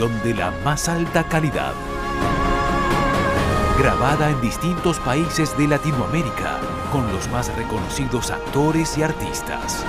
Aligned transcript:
De 0.00 0.32
la 0.32 0.50
más 0.64 0.88
alta 0.88 1.22
calidad. 1.24 1.74
Grabada 3.78 4.30
en 4.30 4.40
distintos 4.40 4.98
países 5.00 5.56
de 5.58 5.68
Latinoamérica 5.68 6.60
con 6.90 7.12
los 7.12 7.30
más 7.30 7.54
reconocidos 7.56 8.30
actores 8.30 8.96
y 8.96 9.02
artistas. 9.02 9.84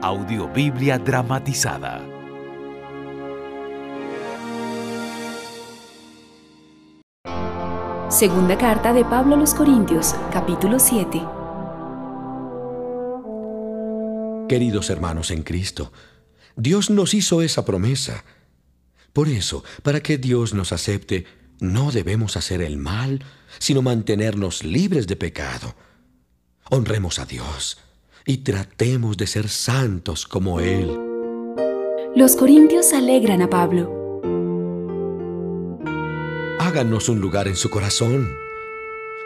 Audiobiblia 0.00 0.98
dramatizada. 0.98 2.00
Segunda 8.08 8.56
carta 8.56 8.94
de 8.94 9.04
Pablo 9.04 9.34
a 9.34 9.38
los 9.38 9.52
Corintios, 9.52 10.14
capítulo 10.32 10.78
7. 10.78 11.37
Queridos 14.48 14.88
hermanos 14.88 15.30
en 15.30 15.42
Cristo, 15.42 15.92
Dios 16.56 16.88
nos 16.88 17.12
hizo 17.12 17.42
esa 17.42 17.66
promesa. 17.66 18.24
Por 19.12 19.28
eso, 19.28 19.62
para 19.82 20.00
que 20.00 20.16
Dios 20.16 20.54
nos 20.54 20.72
acepte, 20.72 21.26
no 21.60 21.92
debemos 21.92 22.36
hacer 22.36 22.62
el 22.62 22.78
mal, 22.78 23.24
sino 23.58 23.82
mantenernos 23.82 24.64
libres 24.64 25.06
de 25.06 25.16
pecado. 25.16 25.74
Honremos 26.70 27.18
a 27.18 27.26
Dios 27.26 27.78
y 28.24 28.38
tratemos 28.38 29.18
de 29.18 29.26
ser 29.26 29.48
santos 29.48 30.26
como 30.26 30.60
Él. 30.60 30.98
Los 32.16 32.34
corintios 32.34 32.94
alegran 32.94 33.42
a 33.42 33.50
Pablo. 33.50 34.22
Háganos 36.58 37.08
un 37.08 37.20
lugar 37.20 37.48
en 37.48 37.56
su 37.56 37.68
corazón. 37.68 38.47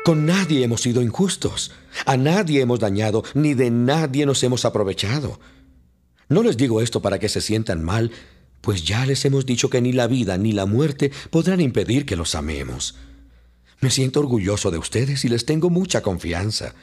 Con 0.04 0.26
nadie 0.26 0.64
hemos 0.64 0.80
sido 0.82 1.00
injustos, 1.00 1.70
a 2.06 2.16
nadie 2.16 2.60
hemos 2.60 2.80
dañado, 2.80 3.22
ni 3.34 3.54
de 3.54 3.70
nadie 3.70 4.26
nos 4.26 4.42
hemos 4.42 4.64
aprovechado. 4.64 5.38
No 6.28 6.42
les 6.42 6.56
digo 6.56 6.80
esto 6.80 7.00
para 7.00 7.20
que 7.20 7.28
se 7.28 7.40
sientan 7.40 7.84
mal, 7.84 8.10
pues 8.62 8.84
ya 8.84 9.06
les 9.06 9.24
hemos 9.24 9.46
dicho 9.46 9.70
que 9.70 9.80
ni 9.80 9.92
la 9.92 10.08
vida 10.08 10.38
ni 10.38 10.50
la 10.50 10.66
muerte 10.66 11.12
podrán 11.30 11.60
impedir 11.60 12.04
que 12.04 12.16
los 12.16 12.34
amemos. 12.34 12.96
Me 13.80 13.90
siento 13.90 14.18
orgulloso 14.18 14.72
de 14.72 14.78
ustedes 14.78 15.24
y 15.24 15.28
les 15.28 15.46
tengo 15.46 15.70
mucha 15.70 16.02
confianza. 16.02 16.74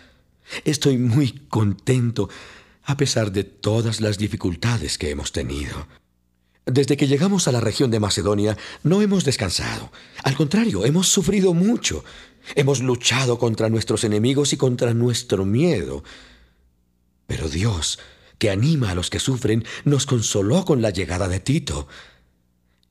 Estoy 0.64 0.98
muy 0.98 1.32
contento 1.50 2.30
a 2.84 2.96
pesar 2.96 3.34
de 3.34 3.44
todas 3.44 4.00
las 4.00 4.18
dificultades 4.18 4.98
que 4.98 5.10
hemos 5.10 5.34
tenido. 5.34 5.88
Desde 6.66 6.98
que 6.98 7.08
llegamos 7.08 7.48
a 7.48 7.52
la 7.52 7.60
región 7.60 7.92
de 7.92 8.00
Macedonia 8.00 8.58
no 8.84 9.02
hemos 9.02 9.26
descansado. 9.26 9.92
Al 10.24 10.36
contrario, 10.36 10.86
hemos 10.86 11.08
sufrido 11.08 11.54
mucho. 11.54 12.04
Hemos 12.56 12.82
luchado 12.82 13.38
contra 13.38 13.70
nuestros 13.70 14.04
enemigos 14.04 14.54
y 14.54 14.58
contra 14.58 14.94
nuestro 14.94 15.46
miedo. 15.46 16.04
Pero 17.28 17.48
Dios, 17.48 18.00
que 18.38 18.50
anima 18.50 18.92
a 18.92 18.96
los 18.96 19.10
que 19.10 19.20
sufren, 19.20 19.64
nos 19.86 20.06
consoló 20.06 20.66
con 20.66 20.82
la 20.82 20.90
llegada 20.90 21.28
de 21.28 21.40
Tito. 21.40 21.88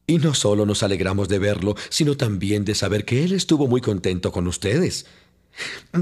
Y 0.06 0.18
no 0.18 0.32
solo 0.32 0.64
nos 0.64 0.82
alegramos 0.82 1.28
de 1.28 1.38
verlo, 1.38 1.74
sino 1.90 2.16
también 2.16 2.64
de 2.64 2.74
saber 2.74 3.04
que 3.04 3.24
Él 3.24 3.32
estuvo 3.32 3.66
muy 3.66 3.80
contento 3.80 4.32
con 4.32 4.46
ustedes. 4.46 5.06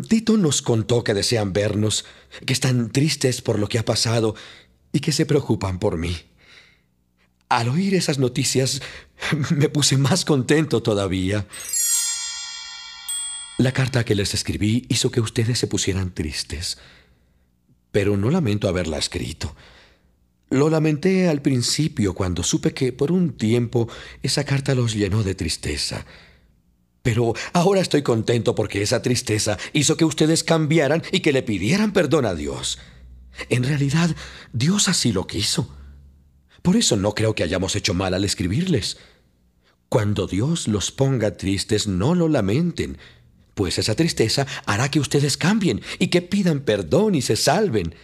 Tito 0.08 0.36
nos 0.36 0.62
contó 0.62 1.02
que 1.02 1.14
desean 1.14 1.52
vernos, 1.52 2.04
que 2.44 2.52
están 2.52 2.90
tristes 2.92 3.40
por 3.40 3.58
lo 3.58 3.68
que 3.68 3.78
ha 3.78 3.84
pasado 3.84 4.34
y 4.92 5.00
que 5.00 5.12
se 5.12 5.26
preocupan 5.26 5.78
por 5.78 5.96
mí. 5.96 6.16
Al 7.48 7.68
oír 7.68 7.94
esas 7.94 8.18
noticias 8.18 8.82
me 9.50 9.68
puse 9.68 9.96
más 9.96 10.24
contento 10.24 10.82
todavía. 10.82 11.46
La 13.58 13.72
carta 13.72 14.04
que 14.04 14.14
les 14.14 14.34
escribí 14.34 14.84
hizo 14.90 15.10
que 15.10 15.22
ustedes 15.22 15.58
se 15.58 15.66
pusieran 15.66 16.12
tristes, 16.12 16.76
pero 17.90 18.18
no 18.18 18.30
lamento 18.30 18.68
haberla 18.68 18.98
escrito. 18.98 19.56
Lo 20.50 20.68
lamenté 20.68 21.28
al 21.28 21.40
principio 21.40 22.12
cuando 22.12 22.42
supe 22.42 22.74
que 22.74 22.92
por 22.92 23.10
un 23.10 23.36
tiempo 23.38 23.88
esa 24.22 24.44
carta 24.44 24.74
los 24.74 24.92
llenó 24.94 25.22
de 25.22 25.34
tristeza. 25.34 26.04
Pero 27.02 27.32
ahora 27.54 27.80
estoy 27.80 28.02
contento 28.02 28.54
porque 28.54 28.82
esa 28.82 29.00
tristeza 29.00 29.56
hizo 29.72 29.96
que 29.96 30.04
ustedes 30.04 30.44
cambiaran 30.44 31.02
y 31.10 31.20
que 31.20 31.32
le 31.32 31.42
pidieran 31.42 31.94
perdón 31.94 32.26
a 32.26 32.34
Dios. 32.34 32.78
En 33.48 33.64
realidad, 33.64 34.14
Dios 34.52 34.88
así 34.88 35.12
lo 35.12 35.26
quiso. 35.26 35.74
Por 36.60 36.76
eso 36.76 36.96
no 36.96 37.14
creo 37.14 37.34
que 37.34 37.42
hayamos 37.42 37.74
hecho 37.74 37.94
mal 37.94 38.12
al 38.12 38.24
escribirles. 38.24 38.98
Cuando 39.88 40.26
Dios 40.26 40.68
los 40.68 40.90
ponga 40.90 41.36
tristes, 41.36 41.86
no 41.86 42.14
lo 42.14 42.28
lamenten, 42.28 42.98
pues 43.56 43.78
esa 43.78 43.94
tristeza 43.94 44.46
hará 44.66 44.90
que 44.90 45.00
ustedes 45.00 45.38
cambien 45.38 45.80
y 45.98 46.08
que 46.08 46.20
pidan 46.20 46.60
perdón 46.60 47.14
y 47.14 47.22
se 47.22 47.36
salven. 47.36 47.94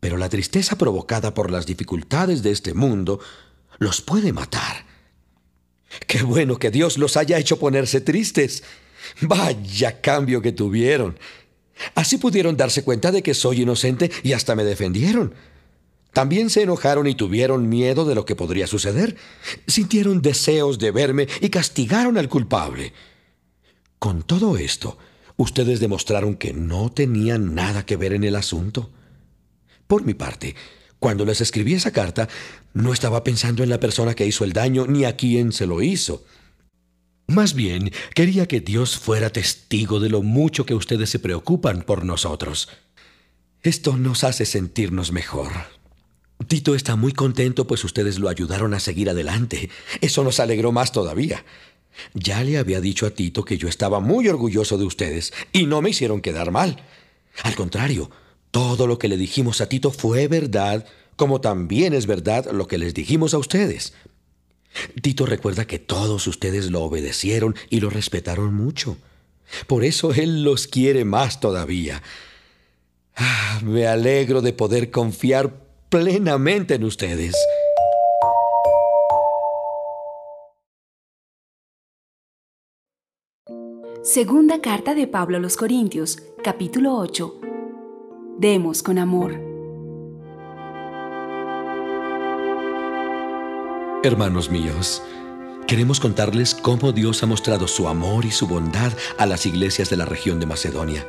Pero 0.00 0.16
la 0.16 0.30
tristeza 0.30 0.78
provocada 0.78 1.34
por 1.34 1.50
las 1.50 1.66
dificultades 1.66 2.42
de 2.42 2.52
este 2.52 2.72
mundo 2.72 3.20
los 3.78 4.00
puede 4.00 4.32
matar. 4.32 4.86
Qué 6.06 6.22
bueno 6.22 6.58
que 6.58 6.70
Dios 6.70 6.96
los 6.96 7.18
haya 7.18 7.36
hecho 7.36 7.58
ponerse 7.58 8.00
tristes. 8.00 8.64
Vaya 9.20 10.00
cambio 10.00 10.40
que 10.40 10.52
tuvieron. 10.52 11.18
Así 11.94 12.16
pudieron 12.16 12.56
darse 12.56 12.82
cuenta 12.82 13.12
de 13.12 13.22
que 13.22 13.34
soy 13.34 13.60
inocente 13.60 14.10
y 14.22 14.32
hasta 14.32 14.54
me 14.54 14.64
defendieron. 14.64 15.34
También 16.14 16.48
se 16.48 16.62
enojaron 16.62 17.06
y 17.06 17.14
tuvieron 17.14 17.68
miedo 17.68 18.06
de 18.06 18.14
lo 18.14 18.24
que 18.24 18.36
podría 18.36 18.66
suceder. 18.66 19.16
Sintieron 19.66 20.22
deseos 20.22 20.78
de 20.78 20.92
verme 20.92 21.28
y 21.42 21.50
castigaron 21.50 22.16
al 22.16 22.30
culpable. 22.30 22.94
Con 23.98 24.22
todo 24.22 24.56
esto, 24.56 24.98
ustedes 25.36 25.80
demostraron 25.80 26.36
que 26.36 26.52
no 26.52 26.90
tenían 26.90 27.54
nada 27.54 27.86
que 27.86 27.96
ver 27.96 28.12
en 28.12 28.24
el 28.24 28.36
asunto. 28.36 28.90
Por 29.86 30.04
mi 30.04 30.14
parte, 30.14 30.54
cuando 30.98 31.24
les 31.24 31.40
escribí 31.40 31.74
esa 31.74 31.92
carta, 31.92 32.28
no 32.74 32.92
estaba 32.92 33.24
pensando 33.24 33.62
en 33.62 33.70
la 33.70 33.80
persona 33.80 34.14
que 34.14 34.26
hizo 34.26 34.44
el 34.44 34.52
daño 34.52 34.86
ni 34.86 35.04
a 35.04 35.16
quién 35.16 35.52
se 35.52 35.66
lo 35.66 35.82
hizo. 35.82 36.24
Más 37.26 37.54
bien, 37.54 37.90
quería 38.14 38.46
que 38.46 38.60
Dios 38.60 38.96
fuera 38.96 39.30
testigo 39.30 39.98
de 39.98 40.08
lo 40.08 40.22
mucho 40.22 40.64
que 40.64 40.74
ustedes 40.74 41.10
se 41.10 41.18
preocupan 41.18 41.82
por 41.82 42.04
nosotros. 42.04 42.68
Esto 43.62 43.96
nos 43.96 44.22
hace 44.22 44.46
sentirnos 44.46 45.10
mejor. 45.10 45.50
Tito 46.46 46.74
está 46.74 46.94
muy 46.96 47.12
contento 47.12 47.66
pues 47.66 47.82
ustedes 47.82 48.18
lo 48.18 48.28
ayudaron 48.28 48.74
a 48.74 48.80
seguir 48.80 49.10
adelante. 49.10 49.70
Eso 50.00 50.22
nos 50.22 50.38
alegró 50.38 50.70
más 50.70 50.92
todavía. 50.92 51.44
Ya 52.14 52.42
le 52.44 52.58
había 52.58 52.80
dicho 52.80 53.06
a 53.06 53.10
Tito 53.10 53.44
que 53.44 53.58
yo 53.58 53.68
estaba 53.68 54.00
muy 54.00 54.28
orgulloso 54.28 54.78
de 54.78 54.84
ustedes 54.84 55.32
y 55.52 55.66
no 55.66 55.82
me 55.82 55.90
hicieron 55.90 56.20
quedar 56.20 56.50
mal. 56.50 56.82
Al 57.42 57.54
contrario, 57.54 58.10
todo 58.50 58.86
lo 58.86 58.98
que 58.98 59.08
le 59.08 59.16
dijimos 59.16 59.60
a 59.60 59.68
Tito 59.68 59.90
fue 59.90 60.28
verdad, 60.28 60.86
como 61.16 61.40
también 61.40 61.94
es 61.94 62.06
verdad 62.06 62.50
lo 62.52 62.66
que 62.66 62.78
les 62.78 62.94
dijimos 62.94 63.34
a 63.34 63.38
ustedes. 63.38 63.94
Tito 65.00 65.26
recuerda 65.26 65.66
que 65.66 65.78
todos 65.78 66.26
ustedes 66.26 66.70
lo 66.70 66.82
obedecieron 66.82 67.54
y 67.70 67.80
lo 67.80 67.90
respetaron 67.90 68.54
mucho. 68.54 68.96
Por 69.66 69.84
eso 69.84 70.12
él 70.12 70.42
los 70.42 70.66
quiere 70.66 71.04
más 71.04 71.40
todavía. 71.40 72.02
Ah, 73.14 73.60
me 73.64 73.86
alegro 73.86 74.42
de 74.42 74.52
poder 74.52 74.90
confiar 74.90 75.64
plenamente 75.88 76.74
en 76.74 76.84
ustedes. 76.84 77.34
Segunda 84.02 84.60
carta 84.60 84.94
de 84.94 85.06
Pablo 85.06 85.38
a 85.38 85.40
los 85.40 85.56
Corintios, 85.56 86.18
capítulo 86.44 86.96
8. 86.96 87.40
Demos 88.38 88.82
con 88.82 88.98
amor. 88.98 89.32
Hermanos 94.04 94.50
míos, 94.50 95.02
queremos 95.66 95.98
contarles 95.98 96.54
cómo 96.54 96.92
Dios 96.92 97.22
ha 97.22 97.26
mostrado 97.26 97.66
su 97.66 97.88
amor 97.88 98.24
y 98.24 98.30
su 98.30 98.46
bondad 98.46 98.92
a 99.18 99.26
las 99.26 99.46
iglesias 99.46 99.90
de 99.90 99.96
la 99.96 100.04
región 100.04 100.38
de 100.38 100.46
Macedonia. 100.46 101.04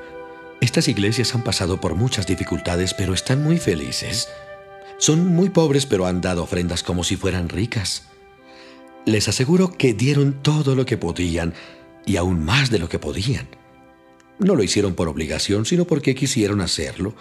Estas 0.61 0.87
iglesias 0.87 1.35
han 1.35 1.43
pasado 1.43 1.79
por 1.79 1.93
muchas 1.93 2.25
dificultades, 2.25 2.93
pero 2.93 3.13
están 3.13 3.43
muy 3.43 3.57
felices. 3.57 4.29
Son 4.97 5.27
muy 5.27 5.49
pobres 5.49 5.85
pero 5.85 6.07
han 6.07 6.21
dado 6.21 6.41
ofrendas 6.41 6.81
como 6.81 7.03
si 7.03 7.15
fueran 7.15 7.49
ricas. 7.49 8.07
Les 9.05 9.27
aseguro 9.27 9.71
que 9.71 9.93
dieron 9.93 10.41
todo 10.41 10.75
lo 10.75 10.85
que 10.85 10.97
podían 10.97 11.53
y 12.07 12.17
aún 12.17 12.43
más 12.43 12.71
de 12.71 12.79
lo 12.79 12.89
que 12.89 12.97
podían. 12.97 13.47
No 14.39 14.55
lo 14.55 14.63
hicieron 14.63 14.95
por 14.95 15.09
obligación, 15.09 15.65
sino 15.65 15.85
porque 15.85 16.15
quisieron 16.15 16.61
hacerlo. 16.61 17.13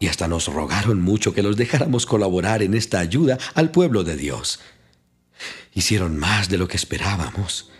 Y 0.00 0.08
hasta 0.08 0.26
nos 0.26 0.48
rogaron 0.48 1.02
mucho 1.02 1.32
que 1.32 1.42
los 1.42 1.56
dejáramos 1.56 2.06
colaborar 2.06 2.62
en 2.62 2.74
esta 2.74 2.98
ayuda 2.98 3.38
al 3.54 3.70
pueblo 3.70 4.02
de 4.02 4.16
Dios. 4.16 4.60
Hicieron 5.74 6.16
más 6.16 6.48
de 6.48 6.58
lo 6.58 6.66
que 6.66 6.76
esperábamos. 6.76 7.70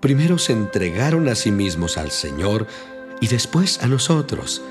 Primero 0.00 0.38
se 0.38 0.52
entregaron 0.52 1.28
a 1.28 1.34
sí 1.34 1.50
mismos 1.50 1.96
al 1.96 2.10
Señor 2.10 2.66
y 3.20 3.28
después 3.28 3.82
a 3.82 3.86
nosotros. 3.86 4.62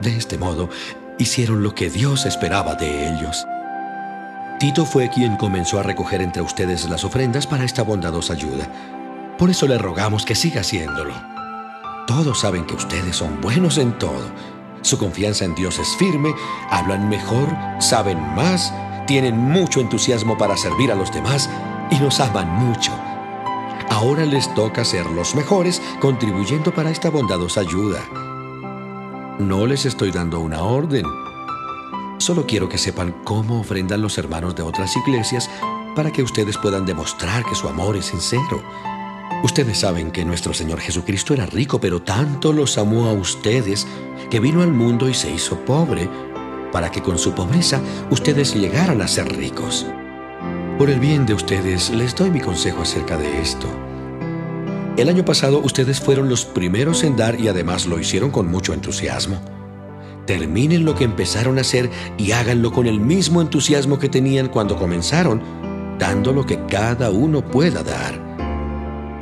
De 0.00 0.16
este 0.16 0.38
modo, 0.38 0.68
hicieron 1.18 1.62
lo 1.62 1.74
que 1.74 1.90
Dios 1.90 2.26
esperaba 2.26 2.74
de 2.74 3.08
ellos. 3.08 3.44
Tito 4.60 4.84
fue 4.84 5.10
quien 5.10 5.36
comenzó 5.36 5.80
a 5.80 5.82
recoger 5.82 6.22
entre 6.22 6.42
ustedes 6.42 6.88
las 6.88 7.04
ofrendas 7.04 7.46
para 7.46 7.64
esta 7.64 7.82
bondadosa 7.82 8.34
ayuda. 8.34 8.93
Por 9.38 9.50
eso 9.50 9.66
le 9.66 9.78
rogamos 9.78 10.24
que 10.24 10.34
siga 10.34 10.60
haciéndolo. 10.60 11.14
Todos 12.06 12.40
saben 12.40 12.64
que 12.64 12.74
ustedes 12.74 13.16
son 13.16 13.40
buenos 13.40 13.78
en 13.78 13.98
todo. 13.98 14.30
Su 14.82 14.98
confianza 14.98 15.44
en 15.44 15.54
Dios 15.54 15.78
es 15.78 15.88
firme, 15.96 16.34
hablan 16.70 17.08
mejor, 17.08 17.48
saben 17.80 18.20
más, 18.34 18.72
tienen 19.06 19.38
mucho 19.38 19.80
entusiasmo 19.80 20.36
para 20.38 20.56
servir 20.56 20.92
a 20.92 20.94
los 20.94 21.12
demás 21.12 21.48
y 21.90 21.96
nos 21.96 22.20
aman 22.20 22.48
mucho. 22.48 22.92
Ahora 23.90 24.24
les 24.24 24.52
toca 24.54 24.84
ser 24.84 25.06
los 25.06 25.34
mejores 25.34 25.80
contribuyendo 26.00 26.72
para 26.74 26.90
esta 26.90 27.10
bondadosa 27.10 27.60
ayuda. 27.60 28.00
No 29.38 29.66
les 29.66 29.84
estoy 29.84 30.10
dando 30.10 30.40
una 30.40 30.62
orden. 30.62 31.04
Solo 32.18 32.46
quiero 32.46 32.68
que 32.68 32.78
sepan 32.78 33.14
cómo 33.24 33.60
ofrendan 33.60 34.00
los 34.00 34.16
hermanos 34.16 34.54
de 34.54 34.62
otras 34.62 34.96
iglesias 34.96 35.50
para 35.96 36.10
que 36.10 36.22
ustedes 36.22 36.56
puedan 36.58 36.86
demostrar 36.86 37.44
que 37.44 37.54
su 37.54 37.68
amor 37.68 37.96
es 37.96 38.06
sincero. 38.06 38.62
Ustedes 39.44 39.80
saben 39.80 40.10
que 40.10 40.24
nuestro 40.24 40.54
Señor 40.54 40.80
Jesucristo 40.80 41.34
era 41.34 41.44
rico, 41.44 41.78
pero 41.78 42.00
tanto 42.00 42.50
los 42.50 42.78
amó 42.78 43.08
a 43.08 43.12
ustedes 43.12 43.86
que 44.30 44.40
vino 44.40 44.62
al 44.62 44.72
mundo 44.72 45.06
y 45.06 45.12
se 45.12 45.30
hizo 45.30 45.58
pobre, 45.66 46.08
para 46.72 46.90
que 46.90 47.02
con 47.02 47.18
su 47.18 47.34
pobreza 47.34 47.78
ustedes 48.10 48.54
llegaran 48.54 49.02
a 49.02 49.06
ser 49.06 49.36
ricos. 49.36 49.86
Por 50.78 50.88
el 50.88 50.98
bien 50.98 51.26
de 51.26 51.34
ustedes, 51.34 51.90
les 51.90 52.14
doy 52.14 52.30
mi 52.30 52.40
consejo 52.40 52.80
acerca 52.80 53.18
de 53.18 53.42
esto. 53.42 53.66
El 54.96 55.10
año 55.10 55.26
pasado 55.26 55.58
ustedes 55.58 56.00
fueron 56.00 56.30
los 56.30 56.46
primeros 56.46 57.04
en 57.04 57.14
dar 57.14 57.38
y 57.38 57.48
además 57.48 57.84
lo 57.84 58.00
hicieron 58.00 58.30
con 58.30 58.50
mucho 58.50 58.72
entusiasmo. 58.72 59.42
Terminen 60.26 60.86
lo 60.86 60.94
que 60.94 61.04
empezaron 61.04 61.58
a 61.58 61.60
hacer 61.60 61.90
y 62.16 62.32
háganlo 62.32 62.72
con 62.72 62.86
el 62.86 62.98
mismo 62.98 63.42
entusiasmo 63.42 63.98
que 63.98 64.08
tenían 64.08 64.48
cuando 64.48 64.78
comenzaron, 64.78 65.42
dando 65.98 66.32
lo 66.32 66.46
que 66.46 66.64
cada 66.64 67.10
uno 67.10 67.44
pueda 67.44 67.82
dar. 67.82 68.33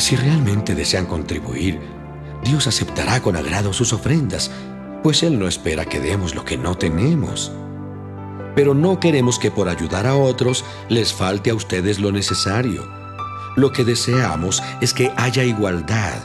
Si 0.03 0.17
realmente 0.17 0.75
desean 0.75 1.07
contribuir, 1.07 1.79
Dios 2.43 2.67
aceptará 2.67 3.23
con 3.23 3.37
agrado 3.37 3.73
sus 3.73 3.93
ofrendas, 3.93 4.51
pues 5.01 5.23
Él 5.23 5.39
no 5.39 5.47
espera 5.47 5.85
que 5.85 6.01
demos 6.01 6.35
lo 6.35 6.45
que 6.45 6.59
no 6.59 6.77
tenemos. 6.77 7.53
Pero 8.57 8.75
no 8.75 8.99
queremos 8.99 9.39
que 9.39 9.53
por 9.53 9.69
ayudar 9.69 10.09
a 10.09 10.17
otros 10.17 10.65
les 10.89 11.13
falte 11.13 11.51
a 11.51 11.55
ustedes 11.55 12.01
lo 12.01 12.11
necesario. 12.11 12.83
Lo 13.55 13.71
que 13.71 13.85
deseamos 13.85 14.61
es 14.81 14.93
que 14.93 15.13
haya 15.17 15.45
igualdad. 15.45 16.21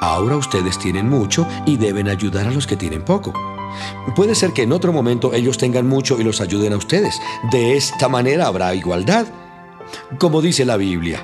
Ahora 0.00 0.36
ustedes 0.36 0.76
tienen 0.76 1.08
mucho 1.08 1.46
y 1.66 1.76
deben 1.76 2.08
ayudar 2.08 2.48
a 2.48 2.50
los 2.50 2.66
que 2.66 2.76
tienen 2.76 3.04
poco. 3.04 3.32
Puede 4.16 4.34
ser 4.34 4.52
que 4.52 4.64
en 4.64 4.72
otro 4.72 4.92
momento 4.92 5.32
ellos 5.32 5.58
tengan 5.58 5.86
mucho 5.86 6.20
y 6.20 6.24
los 6.24 6.40
ayuden 6.40 6.72
a 6.72 6.78
ustedes. 6.78 7.20
De 7.52 7.76
esta 7.76 8.08
manera 8.08 8.48
habrá 8.48 8.74
igualdad. 8.74 9.28
Como 10.18 10.42
dice 10.42 10.64
la 10.64 10.76
Biblia, 10.76 11.22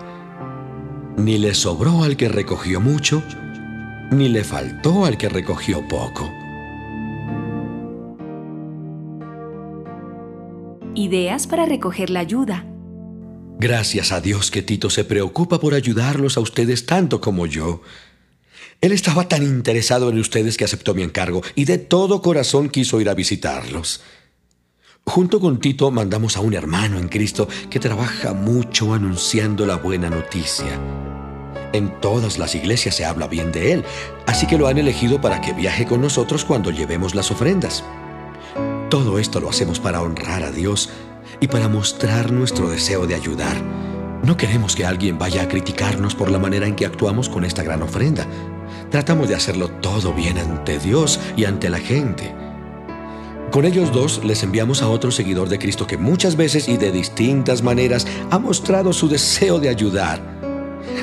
ni 1.20 1.38
le 1.38 1.54
sobró 1.54 2.02
al 2.02 2.16
que 2.16 2.28
recogió 2.28 2.80
mucho, 2.80 3.22
ni 4.10 4.28
le 4.28 4.42
faltó 4.42 5.04
al 5.04 5.16
que 5.16 5.28
recogió 5.28 5.86
poco. 5.86 6.30
Ideas 10.94 11.46
para 11.46 11.66
recoger 11.66 12.10
la 12.10 12.20
ayuda. 12.20 12.66
Gracias 13.58 14.10
a 14.10 14.20
Dios 14.20 14.50
que 14.50 14.62
Tito 14.62 14.90
se 14.90 15.04
preocupa 15.04 15.60
por 15.60 15.74
ayudarlos 15.74 16.36
a 16.36 16.40
ustedes 16.40 16.86
tanto 16.86 17.20
como 17.20 17.46
yo. 17.46 17.82
Él 18.80 18.92
estaba 18.92 19.28
tan 19.28 19.42
interesado 19.42 20.08
en 20.08 20.18
ustedes 20.18 20.56
que 20.56 20.64
aceptó 20.64 20.94
mi 20.94 21.02
encargo 21.02 21.42
y 21.54 21.66
de 21.66 21.78
todo 21.78 22.22
corazón 22.22 22.70
quiso 22.70 23.00
ir 23.00 23.10
a 23.10 23.14
visitarlos. 23.14 24.02
Junto 25.04 25.40
con 25.40 25.60
Tito 25.60 25.90
mandamos 25.90 26.36
a 26.36 26.40
un 26.40 26.54
hermano 26.54 26.98
en 26.98 27.08
Cristo 27.08 27.48
que 27.68 27.80
trabaja 27.80 28.32
mucho 28.32 28.94
anunciando 28.94 29.66
la 29.66 29.76
buena 29.76 30.08
noticia. 30.08 30.80
En 31.72 32.00
todas 32.00 32.38
las 32.38 32.54
iglesias 32.54 32.96
se 32.96 33.04
habla 33.04 33.28
bien 33.28 33.52
de 33.52 33.72
él, 33.72 33.84
así 34.26 34.46
que 34.46 34.58
lo 34.58 34.66
han 34.66 34.78
elegido 34.78 35.20
para 35.20 35.40
que 35.40 35.52
viaje 35.52 35.86
con 35.86 36.00
nosotros 36.00 36.44
cuando 36.44 36.70
llevemos 36.70 37.14
las 37.14 37.30
ofrendas. 37.30 37.84
Todo 38.90 39.20
esto 39.20 39.38
lo 39.40 39.48
hacemos 39.48 39.78
para 39.78 40.02
honrar 40.02 40.42
a 40.42 40.50
Dios 40.50 40.90
y 41.38 41.46
para 41.46 41.68
mostrar 41.68 42.32
nuestro 42.32 42.68
deseo 42.68 43.06
de 43.06 43.14
ayudar. 43.14 43.62
No 44.24 44.36
queremos 44.36 44.74
que 44.74 44.84
alguien 44.84 45.16
vaya 45.16 45.42
a 45.42 45.48
criticarnos 45.48 46.14
por 46.16 46.30
la 46.30 46.40
manera 46.40 46.66
en 46.66 46.74
que 46.74 46.86
actuamos 46.86 47.28
con 47.28 47.44
esta 47.44 47.62
gran 47.62 47.82
ofrenda. 47.82 48.26
Tratamos 48.90 49.28
de 49.28 49.36
hacerlo 49.36 49.68
todo 49.68 50.12
bien 50.12 50.38
ante 50.38 50.78
Dios 50.78 51.20
y 51.36 51.44
ante 51.44 51.70
la 51.70 51.78
gente. 51.78 52.34
Con 53.52 53.64
ellos 53.64 53.92
dos 53.92 54.24
les 54.24 54.42
enviamos 54.42 54.82
a 54.82 54.88
otro 54.88 55.10
seguidor 55.10 55.48
de 55.48 55.58
Cristo 55.58 55.86
que 55.86 55.96
muchas 55.96 56.36
veces 56.36 56.68
y 56.68 56.76
de 56.76 56.92
distintas 56.92 57.62
maneras 57.62 58.06
ha 58.30 58.38
mostrado 58.38 58.92
su 58.92 59.08
deseo 59.08 59.60
de 59.60 59.68
ayudar. 59.68 60.39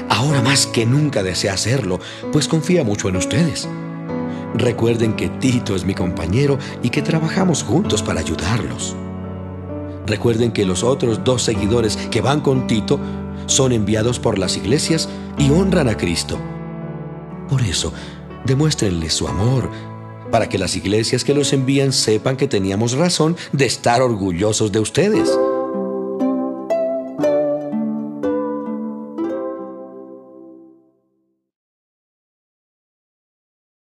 Ahora 0.10 0.42
más 0.42 0.68
que 0.68 0.86
nunca 0.86 1.24
desea 1.24 1.54
hacerlo, 1.54 2.00
pues 2.32 2.48
confía 2.48 2.84
mucho 2.84 3.10
en 3.10 3.18
ustedes. 3.18 3.68
Recuerden 4.54 5.14
que 5.16 5.30
Tito 5.30 5.76
es 5.76 5.86
mi 5.86 5.94
compañero 5.94 6.58
y 6.82 6.90
que 6.90 7.02
trabajamos 7.02 7.64
juntos 7.64 8.02
para 8.02 8.22
ayudarlos. 8.22 8.96
Recuerden 10.06 10.52
que 10.52 10.66
los 10.66 10.84
otros 10.84 11.24
dos 11.24 11.44
seguidores 11.44 11.98
que 11.98 12.22
van 12.22 12.42
con 12.42 12.66
Tito 12.66 13.00
son 13.46 13.72
enviados 13.72 14.20
por 14.20 14.40
las 14.40 14.58
iglesias 14.58 15.10
y 15.38 15.50
honran 15.52 15.90
a 15.90 15.98
Cristo. 15.98 16.40
Por 17.50 17.62
eso, 17.62 17.94
demuéstrenle 18.46 19.10
su 19.10 19.28
amor, 19.28 19.70
para 20.32 20.50
que 20.50 20.58
las 20.58 20.76
iglesias 20.76 21.24
que 21.24 21.34
los 21.34 21.54
envían 21.54 21.94
sepan 21.94 22.36
que 22.36 22.48
teníamos 22.48 22.94
razón 22.94 23.38
de 23.52 23.66
estar 23.66 24.02
orgullosos 24.02 24.72
de 24.72 24.80
ustedes. 24.80 25.30